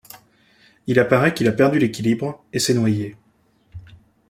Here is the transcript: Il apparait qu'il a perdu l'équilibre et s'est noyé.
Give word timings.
Il 0.87 0.97
apparait 0.99 1.31
qu'il 1.35 1.47
a 1.47 1.51
perdu 1.51 1.77
l'équilibre 1.77 2.43
et 2.53 2.57
s'est 2.57 2.73
noyé. 2.73 3.15